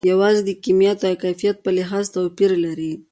[0.09, 2.93] یوازې د کمیت او کیفیت په لحاظ توپیر لري.